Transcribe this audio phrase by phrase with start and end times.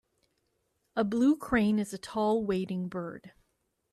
[0.95, 3.33] A blue crane is a tall wading bird.